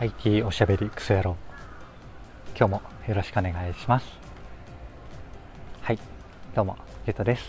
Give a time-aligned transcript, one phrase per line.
[0.00, 1.36] IT おしゃべりクソ野郎。
[2.56, 4.06] 今日もよろしくお願いします。
[5.82, 5.98] はい
[6.54, 7.44] どうもゆうとです。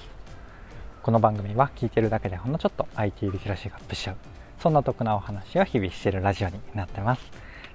[1.03, 4.15] この番組は聞いてるだけでほんのちょっと IT リテラシーがアップしちゃう
[4.57, 7.21] そんな得なお話を日々してるラジオになってます。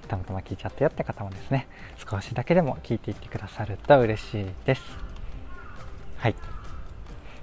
[0.09, 1.69] たまたま聞いちゃったよって方もですね
[2.11, 4.81] 少しだけでも聞いていってくださると嬉しいです。
[6.17, 6.35] はい。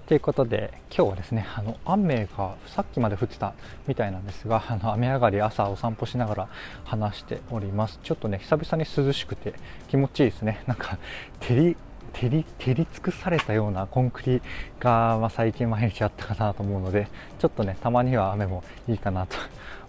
[0.06, 3.54] ということで今日はですねあの雨がさっきまで降ってた
[3.86, 6.48] みたいなんですが あの雨上がり朝お散歩しながら
[6.84, 8.00] 話しております。
[8.02, 9.54] ちょっとね久々に涼しくて
[9.88, 10.62] 気持ちいいですね。
[10.66, 10.98] なんか
[11.40, 11.76] 照り
[12.12, 14.42] 照り照り尽くされたようなコンクリ
[14.80, 17.06] が、まあ、最近毎日あったかなと思うので
[17.38, 19.36] ちょっとねたまには雨もいいかなと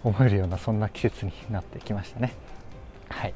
[0.04, 2.32] 思えるようなそんな季節になってきましたね。
[3.08, 3.34] はい。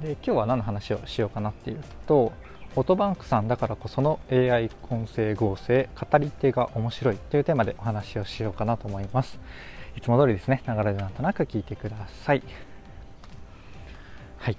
[0.00, 2.32] で今日は何の話をしようかなっていうと
[2.78, 9.40] オトバンクさんだからこその AI 音声合成語り手が面白いというテーマでお話をしようかなと思います。
[9.96, 12.42] いつも通りですね流れでなんとなく聞いてください。
[14.36, 14.58] はい。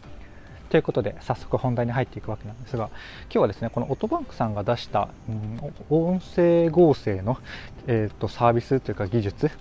[0.69, 2.89] ということで早速本題に入っていくわけなんですが
[3.25, 7.37] 今日はですねこのオトバンクさんが出した、うん、音声合成の、
[7.85, 9.51] えーと、サービスというか技術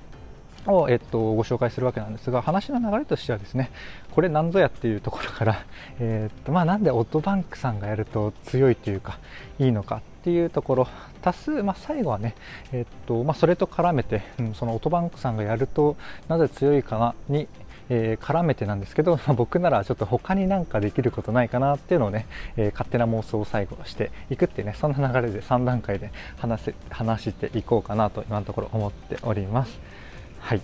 [0.72, 3.70] を、えっと、ご紹介するわけなんですが話の流れとしてはですね
[4.12, 5.64] これ何ぞやっていうところから、
[6.00, 9.18] えー、っとまあ、なんでオットバンクさんがやると強いというか
[9.58, 10.88] いいのかっていうところ
[11.22, 12.34] 多数、まあ、最後はね、
[12.72, 15.96] え、っとまあ、それと絡めて、うん、そのオットバンクさんがやると
[16.28, 17.48] なぜ強いかなに
[17.88, 29.78] えー、絡めてなんですけど、まあ、僕ならちょっと他になんかできることないかなっていうのをね、えー、勝手な妄想を最後していくっていうねそんな流れで3段階で話せ話していこうかなと今のところ思っております。
[30.46, 30.60] はい。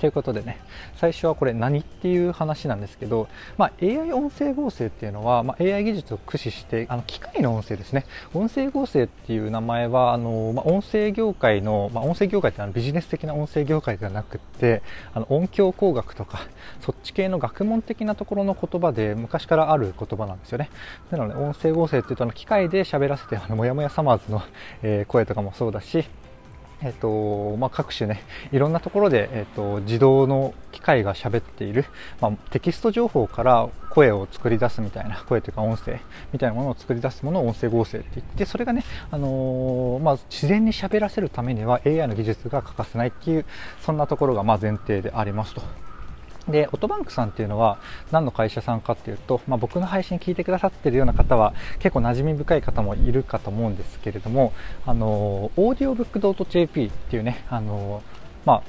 [0.00, 0.58] ということでね
[0.96, 8.06] 最初はこれ何っていう話なんですけど、まあ、AI 音声合成っていうのは、まあ、AI 技術を駆使してあの機械の音声ですね。
[8.32, 16.48] 音声合成っていう名前はあの、まあ、音声業界の、まあ、音声業界ってのはビジネス的な音声業界ではなくってあの音響工学とか
[16.80, 20.70] そっち系の学問的なところの言葉で昔からある言葉なんですよね。
[21.10, 24.42] なので音声合成っていうとあの機械で喋らせてあのもやもやサマーズの、
[24.82, 26.06] えー、声とかもそうだし
[26.82, 31.84] えっとまあ、各種ねいろんなところで、えっと、自動の機械が喋っている、
[32.20, 36.00] まあ、テキスト情報から声を作り出すみたいな声というか音声
[36.32, 43.44] みたいなものを作り出すものを音声合成って言ってそれがね、あのー、まあ、自然に喋らせるためには AI の技術が欠かせないっていう
[43.80, 45.89] そんなところがま前提でありますと。
[46.48, 47.78] で、オトバンクさんっていうのは
[48.10, 54.52] 何の会社さんかっていうと、まあ、僕の配信聞いてくださってるような方は結構馴染み深い方もいるかと思うんですけれども、
[54.86, 58.02] あの、オーディオブックドット JP っていうね、あの、
[58.44, 58.62] ま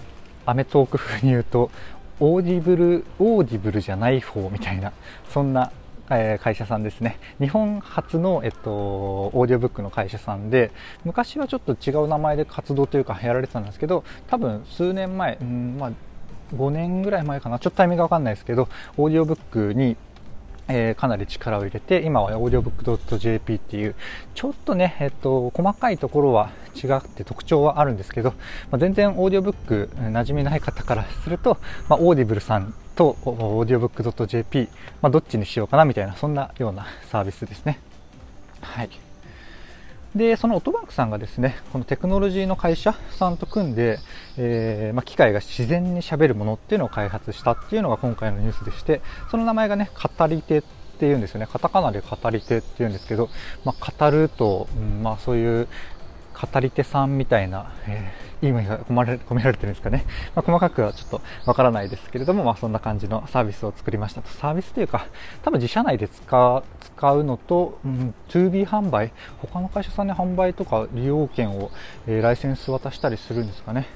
[0.46, 1.72] あ、アメトーク風に言うと、
[2.20, 4.92] オーディブル、オーディブルじゃない方みたいな、
[5.30, 5.72] そんな
[6.18, 7.20] え会社さんですね。
[7.40, 10.72] 日本初の、えっと、オーディオブックの会社さんで
[11.06, 15.92] 昔はちょっと違う名前で活動というかやられてたんですけど多分数年前、うんまあ、
[16.56, 18.68] 5年ぐらい前かなちょっとタイミングがわかんないですけど
[18.98, 19.98] オーディオブックに
[20.74, 23.96] えー、かなり力を入れて今はオーディオブック .jp っていう
[24.36, 28.32] ちょっとね、えっと、細かいところは違って特徴はあるんですけど、
[28.70, 31.58] まあ、全然オーディオブック馴染みない方からすると、
[31.90, 34.70] まあ、オーディブルさんとオーディオブック .jp、
[35.02, 37.80] まあ、どっちにしようかなみたいなそんなようなサービスですね。
[38.62, 39.11] はい
[40.16, 44.00] でそのオトバンクさんがですねこのテクノロジーの会社さんと組んで、
[44.38, 50.64] えー、まあ、機械が自然にしゃべるものっていうのを開発したっていうのが今回のニュースでしてその名前がね語り手っ
[51.00, 51.48] ていうんですよね。
[51.48, 53.30] カタカナで語り手っていうんですけど、
[53.66, 55.68] まあ、語ると、うんまあ、そういう
[56.34, 60.06] 語り手さんみたいな、えー、いい意味が込められ込められてるんですかね、
[60.36, 64.30] まあ、細かくはちょっとわからないですけれども、まあ、そんな感じのサービスを作りましたと。
[64.30, 65.08] サービスというか
[65.44, 71.72] 多分自社内で使使うのと、うん、2B 販売他の会社さんに販売とか利用権を、
[72.08, 73.88] えー、ライセンス渡したりするんですかね、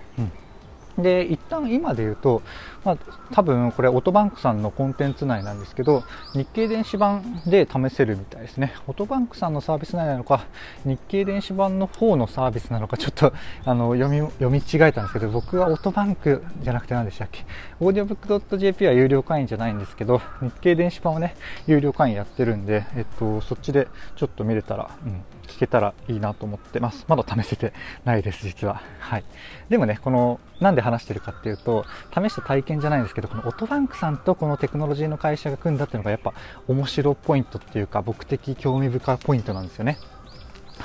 [0.98, 2.42] で一旦今で言うと、
[2.84, 2.98] まあ、
[3.34, 8.74] 多分これオートバンクさんのコンテンツ内なんですけど日経電子版で試せるみたいですね。
[8.88, 10.46] オートバンクさんのサービス内なのか
[10.86, 13.34] 日経電子版の方のサービスなのかちょっと
[13.66, 17.44] あの読み読み違えたんですけど僕はオートバンクじゃなくて何でしたっけ？
[17.80, 21.36] オーディオブックドット JP は有料会員じゃないんですけど日経電子版はね
[21.68, 27.06] 有料会員やってるんで、えっと、そっちでちょっと見れたら、うん、聞けたらいいなと思ってます。
[27.08, 28.82] まだ試せてないです、実は。
[29.00, 29.24] はい。
[29.70, 36.34] でもね、この、なんで話してるかっていうと、試した体験じゃないんですけど、このオトバンクさんとこのテクノロジーの会社が組んだっていうのがやっぱ
[36.68, 39.98] 面白ポイントっていうか、僕的興味深いポイントなんですよね。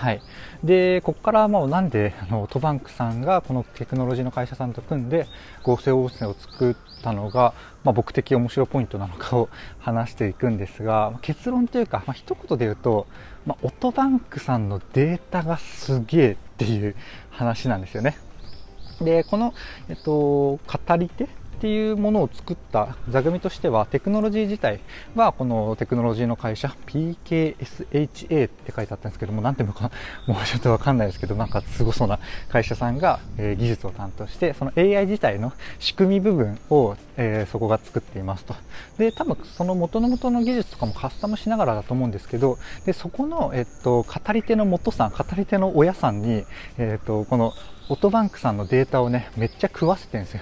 [0.00, 0.22] はい、
[0.64, 5.26] でここからもうなんであのオトバンクさんがこのテクノロジーの会社さんと組んで
[5.62, 7.52] 合成音声を作ったのが、
[7.84, 13.06] まあ、僕的面白ポイントなのかを 話していくんですが結論というか、まあ、一言で言うと、
[13.44, 16.96] まあ、オトバンクさんのデータがすげえっていう
[17.28, 18.16] 話なんですよね。
[19.02, 19.52] でこの、
[19.90, 20.60] えっと、語
[20.98, 21.28] り手
[21.60, 24.80] っていうものを作った座組としてはテクノロジー自体
[25.14, 29.90] はこのテクノロジーの会社 PKSHA って書いてあったんですけども何ていうのか
[30.26, 32.18] もうちょっとわかんないですけどなんかすごそうな
[32.48, 38.54] 会社さんが、え、技術を担当してその AI 自体の仕組み部分を、えー、そこが作っていますと
[38.96, 46.44] で多分その元の元の技術とかもカスタムしながらだと思うんですけどでそこの、えっと、語り手の元さん語り手の親さんに、
[46.78, 47.52] えっと、この
[47.90, 50.40] オートバンクさんのデータをね、めっちゃ食わせてるんですよ。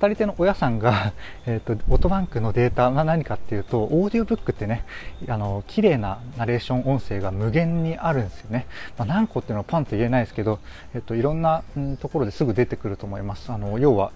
[0.00, 1.12] 語り手の親さんが、
[1.44, 4.82] えっ、ー、と、オトバンクのデータが何かっていうと、オーディオブックってね、
[5.28, 8.64] あの、綺麗なナレーション音声が無限にあるんですよね。
[8.96, 10.58] まあ、何個っていうのはパンって言えないですけど、
[10.94, 11.64] えっ、ー、と、いろんな、
[12.00, 13.52] ところですぐ出てくると思います。
[13.52, 14.12] あの、要は、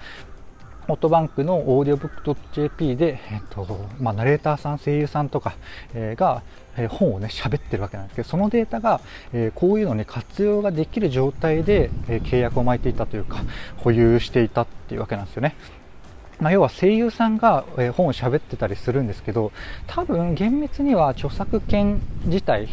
[0.91, 3.67] オートバンクのオーディオブック .jp で、えっと
[4.01, 5.55] まあ、ナレーターさん、声優さんとか、
[5.95, 6.43] え、が、
[6.77, 9.01] え、本をね、喋ってるわけなんですけど、そのデータが、
[9.33, 13.45] え、こういうのに活用ができる状態で、え、契約を巻いていたというか、
[13.77, 15.55] 保有していたっていうわけなんですよね。
[16.41, 19.53] まあ、要は声優さんが、え本を喋ってたりするんですけど
[19.87, 22.69] 多分厳密には著作権自体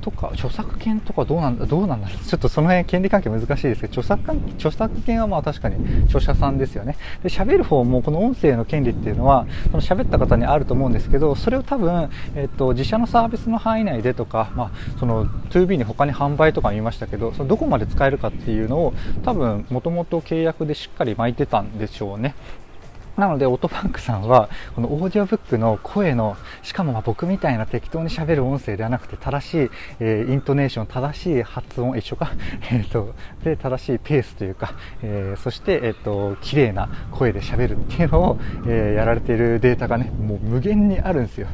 [0.00, 2.24] とか著作権とかどうなんだどうなんだろう。
[2.24, 6.96] ちょっとその辺権利関係難しいですけど著作著作権はまあ確かに著者さんですよね。
[7.22, 18.94] で喋る方もこの音声の権利っていうのはその喋った方にあると思うんですけどそれを多分、えっと、自社のサービスの範囲内でとか、まあ、その 2B に他に販売とか見ましたけどそのどこまで使えるかっていうのを
[19.24, 22.34] 多分もともと契約でしっかり巻いてたんでしょうね。
[23.18, 32.30] なので、オートバンクさんは、このオーディオブックの声の、しかもま僕みたいな適当に喋る音声ではなくて、正しい、えー、イントネーション、正しい発音、一緒か、
[32.70, 38.38] えっ、と、で、正しいペースというか、えー、そして、えっ、と、綺麗な声で喋るっていうのを、
[38.68, 41.48] えやられているデータがね、もう無限にあるんですよ。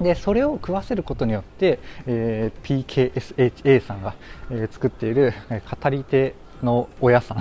[0.00, 4.14] でそれを食わせることによって、えー、PKSHA さんが、
[4.50, 7.38] えー、作っている、語り手の親さん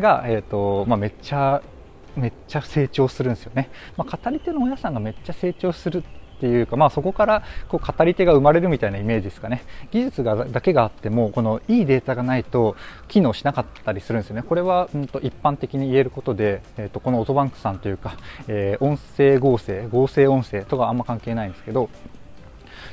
[0.00, 1.60] が、えーとまあ、めっちゃ
[2.16, 6.04] めっちゃ成長するんですよね、まあ、語り手の親さんがめっちゃ成長する
[6.38, 9.64] っていうか、まあ、そこからこう語り手が生まれるみたいなイメージですかね。
[9.90, 12.76] 技術がだけがあってもこのいいデータがないと
[13.08, 14.42] 機能しなかったりするんですよね。
[14.42, 18.16] これは、うん、と一般的に言えることで、えー、とこのオトバンクさんというか、
[18.46, 21.90] えー、音声合成合成音声とかあんま関係ないんですけど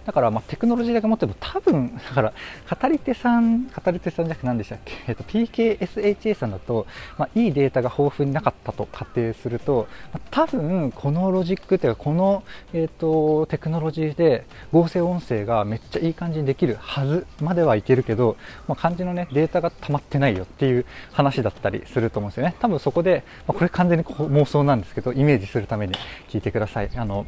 [0.06, 2.34] だからまあテクノロジーだけ持っても多分、 だから
[2.81, 6.86] 語り手さん、語り手さんじゃなくて何でしたっけ、 えっと、PKSHA さんだと、
[7.18, 12.44] まあ、いいデータが豊富になかったと仮定すると、まあ、多分このロジックというかこの、
[12.74, 18.38] えっと、テクノロジーで合成音声がめっちゃいい感じにできるはずまではいけるけど、
[18.68, 22.56] まあ、漢字のね、データが溜まってないよっていう話だったりすると思うんですよね。
[22.60, 25.94] 多分そこで、まあ、これ完全に妄想なんですけど、イメージするために
[26.30, 26.90] 聞いてください。
[26.96, 27.25] あの、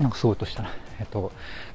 [0.00, 0.70] なんかすごいとしたら。
[0.98, 1.30] えっと、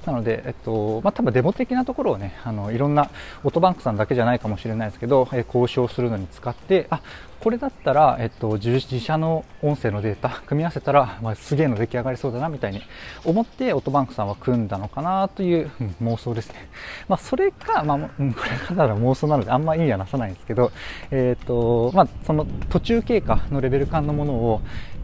[0.05, 3.11] なので、えっとまあ、多分デモ的なところをねあのいろんな
[3.43, 7.01] オートバンクさんだけじゃないかもしれないですけど、え交渉するのに使ってあ
[7.41, 12.81] これだったら、えっと、自社の音声のデータ 組み合わせたら、まあ、すげえの出来上がりそうだなみたいに
[13.25, 16.69] 思ってオートバンクさんは組んだのかなという、うん、妄想ですね、
[17.09, 20.71] まあ、それか、まあ、うん、これからの妄想なのであんま意味はなさないんですけど、
[21.09, 24.61] えっとまあ、その途中経過のレベル感のものを、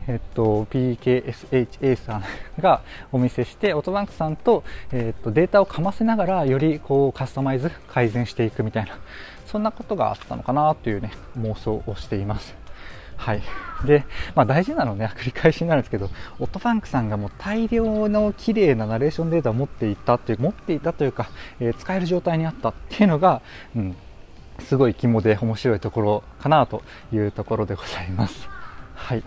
[0.07, 2.24] えっと、PKSHA さん
[2.62, 2.81] が
[3.12, 8.92] お見せして、オートバンクさんと、えっと、データをかませながら、よりこうカスタマイズ、改善していくみたいな、
[9.47, 12.55] そんなことがあったのかなというね、妄想をしています。
[13.15, 13.41] はい。
[13.85, 14.05] で、
[14.35, 16.09] まあ大事なのね、繰り返しになるんですけど、
[16.39, 23.42] オットファンクさんがもう大量の綺麗なナレーションデータを持っていたという、持っていたというか、えー、使える状態にあったっていうのが、
[23.75, 23.95] うん、
[24.59, 28.47] すごい肝で面白いところかなというところでございます。
[28.95, 29.23] はい。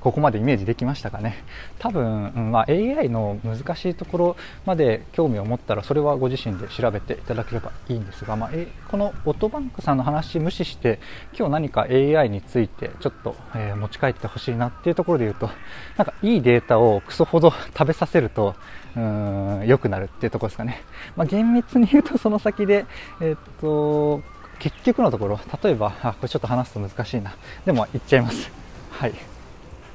[0.00, 1.44] ここまでイメージできましたかね。
[1.78, 8.50] 多分、まあ、AI の難しいところまで興味を持ったらそれはご自身で調べていただければいいんですが、まあ、
[8.88, 11.00] このオトバンクさんの話無視して
[11.36, 15.50] 今日何か AI についてちょっと、えー、持ち帰ってほしいなっていうところで言うと
[15.96, 18.54] なんかいいデータをクソほど食べさせると
[18.96, 20.82] うん良くなるっていうところですかね、
[21.16, 22.86] まあ、厳密に言うとその先で、
[23.20, 24.22] えー、っと
[24.58, 27.34] 結局のところ例えばあこれちょっと話すと難しいな。
[27.64, 28.50] でも言っちゃいます。
[28.90, 29.39] はい。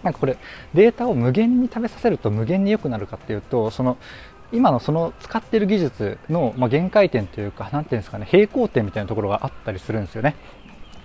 [0.05, 0.37] なんかこれ
[0.73, 3.97] データを無限に食べさせると無限に良くなるかっていうとその
[4.51, 10.35] 今のその使っている技術の、ま限界点というか何ていうんですかね平行点みたいなところがあったりするんですよね。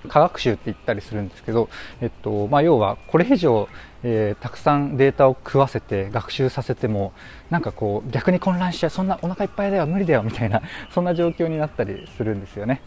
[0.08, 1.68] 科学習って言ったりするんですけど、
[2.00, 3.68] えっとまあ、要はこれ以上、
[4.02, 7.12] えー、たくさんデータを食わせて学習させても
[7.50, 12.80] なんかこう逆に混乱しちゃうそんなお腹いっぱいだよ無理だよみたいなそんな状況になったりするんですよね。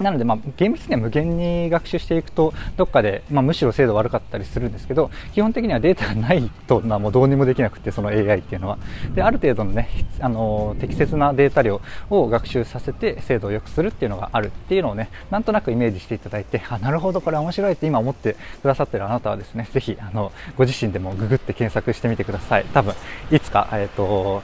[0.00, 8.78] なので、まあ、厳密には無限に学習していくと、どっかで、まあ、むしろ精度悪かったりするんですけど、基本的にはデータがないと、まあ、もうどうにもできなくて、その AI っていうのは。
[9.14, 9.88] で、ある程度のね、
[10.20, 22.64] あの、適切なデータ量を学習させて、精度を良くするっていうのがあるっていうのをね、なんとなくイメージしていただいて、あ、なるほど、これ面白いって今思ってくださってるあなたはですね、ぜひ、あの、ご自身でもググって検索してみてください。
[22.72, 22.94] 多分、
[23.30, 24.42] いつか、えっ、ー、と、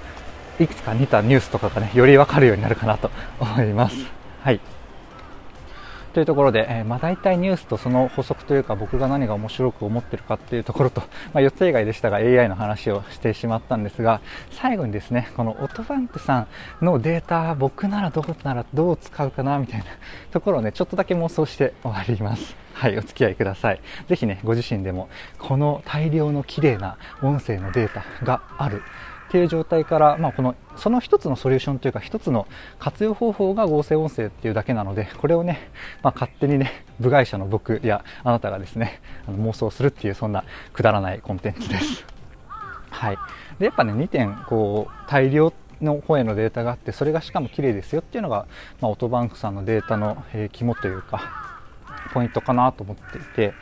[0.61, 3.97] いくつか似たニュースとかがね、よりわかるようになるかなと思います。
[4.43, 4.61] はい。
[6.13, 11.01] というところで、えー、まあ、大体ニュースとその補足というか僕が何が面白く思ってるかっていうところと、
[11.33, 19.87] まあ、4つ以外でしたが AI の話をしてしまったんですが最後にですねこのオトバンクさんのデータ僕ならどこならどう使うかなみたいな
[20.31, 22.57] ところをねちょっとだけ妄想して終わります。
[22.75, 23.81] はい、お付き合いください。
[24.09, 28.83] ぜひね、ご自身でもこの大量の綺麗な音声のデータがある。
[29.33, 32.47] っていう状態から、まあ、このその一つのソリューションというか一つの
[32.79, 35.71] 活用方法が合成音声っていうだけなのでこれをね、
[36.03, 42.05] まあ、勝手にね部外者の僕やあなたがですねあの妄想するっていうそんなくだらないコンテンツです。
[42.93, 43.19] はい、
[43.59, 48.45] でやっぱね2点こう大量の方へのデータがあってそれがしかも綺麗ですよっていうのが、
[48.83, 51.57] まあ、オートバンクさんのデータの、えー、肝というか
[52.13, 53.55] ポイントかなと思っていて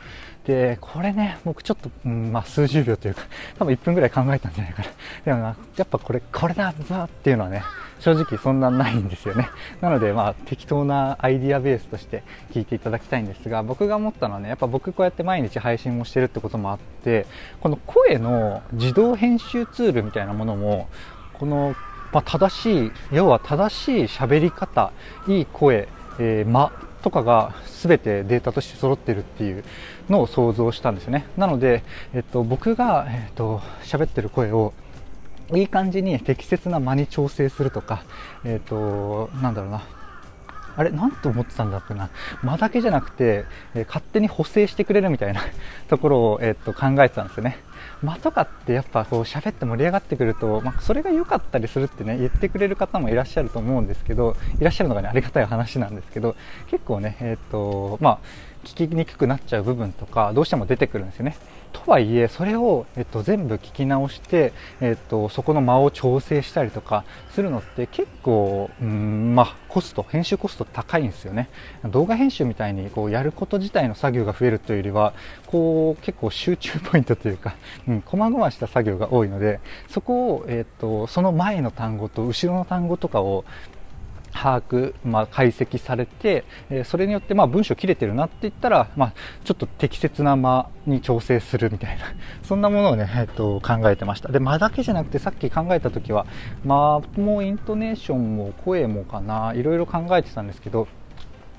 [0.45, 3.21] で、これね、僕ちょっと、うん、まあ、数十秒というか、
[3.59, 4.87] 多分1分ぐらい考えたんじゃないかな。
[5.25, 7.63] でもな、やっぱこれ、これだぞっていうのはね、
[7.99, 9.49] 正直そんなないんですよね。
[9.81, 17.27] なので、まあ、適当なアイディアベースとして聞いていただきたいんですが、僕が思ったのはね、やっぱ僕こうやって毎日配信もしてるってこともあって、
[17.59, 20.87] この声の自動編集ツールみたいなものも、
[21.33, 21.75] この、
[22.11, 24.91] まあ、正しい、要は正しい喋り方、
[25.27, 29.63] いい声、えー、間とかが全てデータとして揃ってるっていう
[30.09, 31.25] のを想像したんですよね。
[31.37, 34.73] なので、えっと、僕が、えっと、喋ってる声を
[35.53, 38.03] いい感じに適切な間に調整するとか、
[38.45, 39.83] えっと、なんだろうな。
[40.77, 42.09] あれなんて思ってたんだっけな。
[42.43, 45.41] 間だけじゃなくて、えー、勝手に補正してくれるみたいな
[45.89, 47.57] ところを、えー、っと考えてたんですよね。
[48.03, 56.35] 間とかってやっぱこう喋って盛り上がってくると、まあ、それが良かったりするってね言ってくれる方もいらっしゃると思うんですけどいらっしゃるのがねありがたい話なんですけど
[56.69, 58.19] 結構ねえっ、とまあ
[58.63, 61.35] 聞きにくくなっちゃう部分とかどうしても出てくるんですよね。
[61.71, 71.49] とはいえそれを、えっと、全部聞き直して、えっと、そこの間を調整したりとかするのって結構、うんまあ、コスト編集コスト高いんですよね。
[71.85, 75.13] 動画編集みたいにこうやること自体の作業が増えるというよりは
[75.47, 77.55] こう結構集中ポイントというか、
[77.87, 79.59] うん、細々した作業が多いので
[79.89, 83.45] そこを、えっと、その前の単語と後ろの単語とかを
[84.31, 92.05] 把握、まあ、解析されて、えそれによってまあ文章切れてるなって言ったら、まあ、ちょっと適切な間に調整するみたいな、
[92.43, 94.31] そんなものをね、えっと、考えてました。
[94.31, 96.25] で、間だけじゃなくてさっき考えた時は、
[96.65, 100.87] 間もイントネーションも声もかな、いろいろ考えてたんですけど、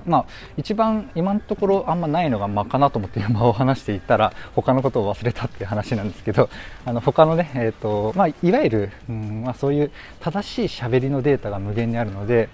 [0.07, 0.27] まあ、
[0.57, 6.49] 一番今のところあんまないのが間かなと思って間を話していたら他のことを忘れたっていう話なんですけど
[6.85, 12.49] あの他のね、えーとまあ、いわゆる、うんまあ、そういう正しい喋りのデータが無限にあるので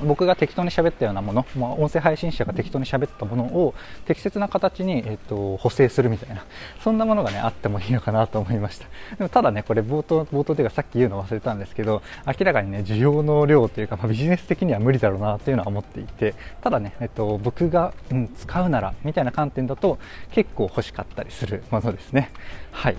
[0.00, 3.74] 僕が適当に喋ったようなもの、まあ、音声配信者が適当に喋ったものを
[4.06, 6.44] 適切な形に、えーと、補正するみたいな
[6.82, 8.86] そんなものがねあってもいいのかなと思いました。
[9.16, 19.98] でもただねこれ冒頭冒頭というかさっき言うの忘れたんですけど明らかにね需要の量というか、まあ、ビジネス的には無理だろうなというのは思っていてただね、えーと、僕が、うん、使うならみたいな観点だと
[20.30, 22.30] 結構欲しかったりするものですね。
[22.72, 22.96] はい。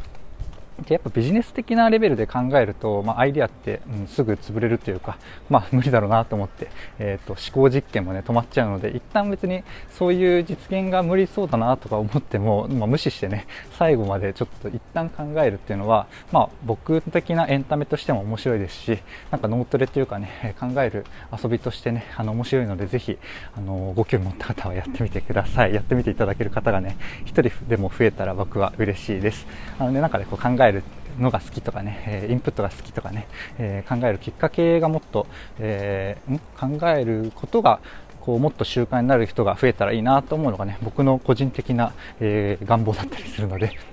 [0.86, 5.18] でやっぱビジネス的なレベルで考えると、まあ、アイデアって、うん、すぐ潰れるというか、
[5.50, 6.68] まあ、 無理だろうなと思って、
[7.00, 13.46] えーと、思考実験もね止まっちゃうので一旦別にそういう実現が無理そうだなとか思っても、まあ、無視してね
[13.78, 19.00] 最後までちょっと一旦考えるっていうのは、まあ、僕的なエンタメとしても面白いですし
[19.32, 23.18] なんか脳トレっていうかね 考える遊びとしてねあの面白いのでぜひ
[23.56, 25.74] あのご興味持った方はやってみてください。
[25.74, 29.48] やってみていただける方がね1人でも増えたら僕は嬉しいです。
[29.78, 30.84] あのねなんかねこう考ええる
[31.20, 35.28] のが好きとかね、えインプットが好きとかね、え考えるきっかけがもっと、
[35.60, 37.80] えー、考えることが
[38.22, 43.72] こうもっと習慣になる人が増えたらいいなと思うのがね僕の個人的な、えー、願望だったりするので。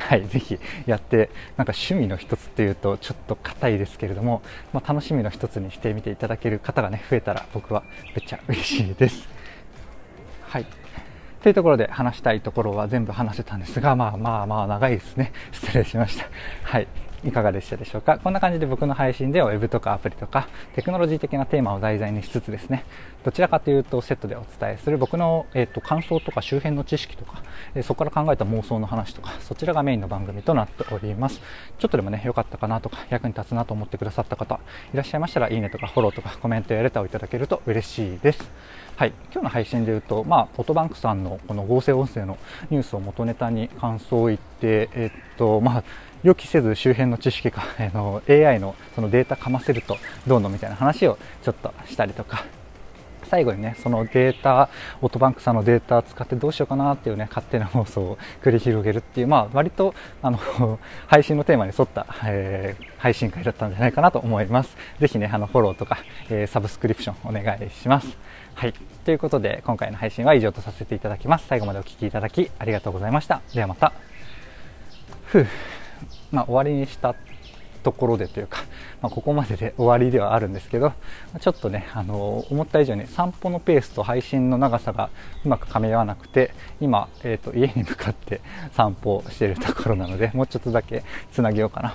[0.00, 4.40] はい、ぜひやって、なんか趣味の一つっていうとちょっと硬いですけれども、
[4.72, 7.82] まあ、楽しみの一つにしてみていただける方がね、増えたら僕は
[8.16, 9.28] めっちゃ嬉しいです。
[10.48, 10.79] はい。
[11.42, 15.32] というところで話したいところは全部話せたんですが、まあまあまあ長いですね。
[15.52, 16.26] 失礼しました。
[16.62, 16.86] はい。
[17.24, 18.18] いかがでしたでしょうか？
[18.18, 22.84] こんな感じで僕の配信では Web とかアプリとかテクノロジー的なテーマを題材にしつつですね
[23.24, 27.42] どちらかというとセットでお伝えする僕の、えーと、感想とか周辺の知識とか、
[27.74, 31.40] えー、そこから考えた妄想の話とかそちらがメインの番組となっております。
[31.78, 34.60] ちょっとでもね良かったかなとか役に立つなと思ってくださった方
[34.94, 38.50] いらっしゃいましたらいいねとかフォローとかコメントやレターをいただけると嬉しいです。
[38.96, 42.36] はい、今日の配信で言うと、まあ、オトバンクさんのこの合成音声の
[42.68, 45.84] ニュースを元ネタに感想を言って、えっと、まあ、
[46.22, 52.44] 予期せず周辺の知識か、 あの AI のそのデータかませるとどうのみたいな話をちょっとしたりとか、
[53.30, 54.68] 最後にね、そのデータ、
[55.00, 60.38] オートバンクさんのデータ使ってどうしようかなっていうね、勝手な妄想を繰り広げるっていう、まあ、割と、あの、
[61.06, 64.76] 配信のテーマに沿った、えー、配信会だったんじゃないかなと思います。
[64.98, 65.98] ぜひね、あの、フォローとか、
[66.28, 68.18] えー、サブスクリプションお願いします。
[68.54, 68.74] はい。
[69.04, 71.46] ということで、今回の配信は以上とさせていただきます。
[71.46, 73.42] 最後までお聴きいただきありがとうございました。
[73.54, 73.92] ではまた。
[76.30, 77.14] まあ、終わりにした
[77.82, 78.62] ところでというか、
[79.00, 80.92] まあ、ここまでで終わりではあるんですけど、
[81.40, 85.10] ちょっとね、あの思った以上に散歩のペースと配信の長さが
[85.44, 88.40] うまく噛み合わなくて、今、えーと、家に向かって
[88.72, 91.94] 散歩しているところなので、もうちょっとだけつなげようかな。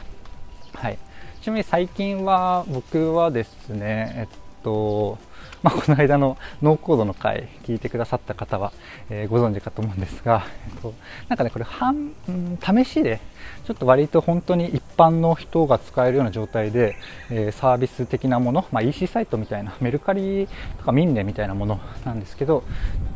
[0.74, 0.98] はい。
[1.42, 4.28] ちなみに最近は僕はですね、えっ
[4.64, 5.20] と、
[5.66, 8.72] まあ、この間のノーコードの回聞いてくださった方は、
[9.10, 10.94] えー、ご存知かと思うんですが、えっと、
[11.28, 13.20] なんかね、これ半、うん、試しで、
[13.66, 16.96] ちょっと割と本当に一般の人が使えるような状態で、
[17.32, 22.64] えー、サービス的なもの、まあ、EC サイトみたいな、メルカリとかミンネみたいなものなんですけど、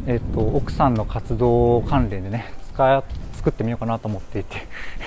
[0.07, 3.03] えっと、奥さんの活動関連でね、使
[3.33, 4.57] 作ってみようかなと思っていて、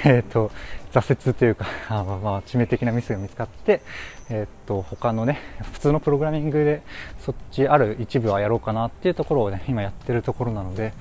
[0.05, 0.53] えっと、
[0.93, 3.81] 挫折というか、 あまあ、致命的なミスが見つかって、
[4.29, 5.41] えー、っと、他のね、
[5.73, 6.83] 普通のプログラミングで
[7.19, 10.93] そっちある一部はやろうかなっていうところをね、今やってるところなので、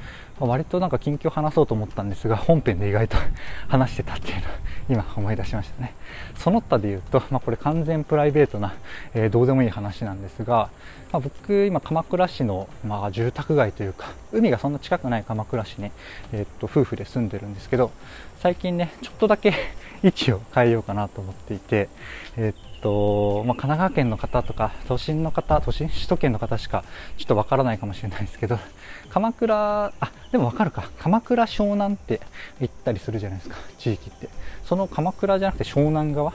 [0.41, 3.15] まあ、割となんか近況話そうと思ったんですが、本編で意外と
[3.69, 5.93] 話してたっていうのを今思い出しましたね。
[6.35, 8.73] その他で言うと、まあ、これ完全プライベートな、
[9.13, 10.69] えー、どうでもいい話なんですが、
[11.11, 15.91] まあ、僕、今鎌倉市の、まあ、住宅街というか、海がそんな近くない鎌倉市に、
[16.33, 17.91] えー、っと、夫婦で住んでるんですけど、
[18.39, 19.53] 最近ね、ちょっとだけ
[20.01, 21.87] 位置を変えようかなと思っていて、
[22.35, 26.83] えー、っと、まあ、神奈川県の方とか、都心の方、都心、首都圏の方しか
[27.17, 28.59] ちょっとわからないかもしれないですけど、
[29.09, 30.89] 鎌倉、あ、でもわかるか。
[30.99, 32.21] 鎌倉湘南って
[32.59, 34.29] 言ったりするじゃないですか、地域って。
[34.65, 36.33] その鎌倉じゃなくて湘南側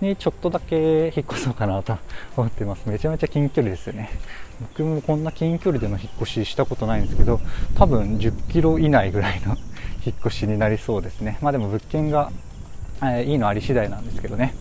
[0.00, 1.96] にちょっとだけ引っ越そうかなと
[2.36, 2.88] 思ってます。
[2.88, 4.10] めちゃめちゃ近距離ですよね。
[4.60, 7.40] 僕もこんな近距離での引っ越ししたことないんですけど、
[7.76, 9.56] 多分10キロ以内ぐらいの
[10.04, 11.38] 引っ越しになりそうですね。
[11.40, 12.30] まあでも物件が、
[13.02, 14.54] えー、いいのあり次第なんですけどね。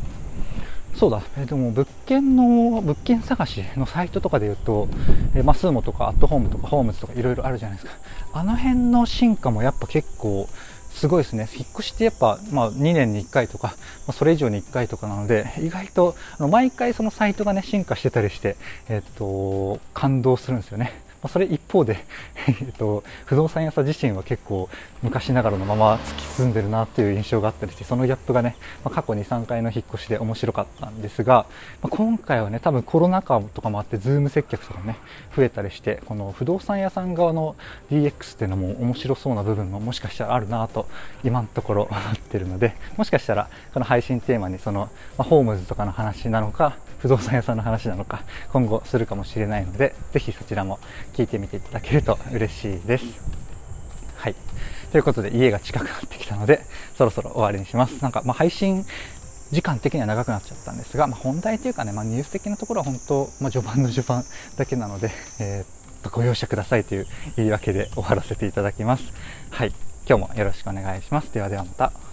[0.95, 4.87] そうだ、えー、でも物件の、物件探しのサイトとかで言うと、
[5.35, 7.93] えー、まあ、スーモとかアットホームとかホームズとかいろいろあるじゃないですか。
[8.33, 10.47] あの辺の進化もやっぱ結構
[10.93, 11.49] すごいですね。
[11.53, 13.73] 引っ越しってやっぱ、まあ、2年に1回とか、ま
[14.09, 18.55] あ、それ以上に1回とかなので、意外と、あの毎回そのサイトがね、進化してたりして、
[18.89, 20.93] えっと、感動するんですよね。
[21.23, 22.05] ま、それ一方で
[22.47, 24.69] えっと、不動産屋さん自身は結構
[25.01, 31.45] 昔ながらのまま突き進んでるなっていう印象があったりして、そのギャップがね、まあ、過去2、3回の引っ越しで面白かったんですが、
[31.81, 34.97] まあ、今回はね、多分コロナ禍とかもあって、ズーム接客とかね、
[35.35, 37.55] 増えたりして、この不動産屋さん側の
[37.91, 40.87] DX っていうのも面白そうな部分ももしかしたらあるなと、
[41.23, 50.79] 今のところ 思ってるので、もしかしたらこの配信テーマにその、まあ、ホームズとかの話なのか、不動産屋さんの話なのか、今後するかもしれないので、ぜひそちらも
[51.13, 53.05] 聞いてみていただけると嬉しいです。
[54.15, 54.35] はい。
[54.91, 56.65] ということで、家が近くなってきたので、
[56.97, 58.01] そろそろ終わりにします。
[58.01, 58.85] なんか、まあ、配信
[59.51, 64.23] 時間的には長くなっちゃったんですが、まあ、本題というかね、まあ、ニュース的なところは本当、まあ、序盤の序盤
[64.57, 69.03] だけなので、えー、ご容赦くださいという言い訳で終わらせていただきます。
[69.51, 69.73] はい。
[70.07, 71.33] 今日もよろしくお願いします。
[71.33, 72.12] ではではまた。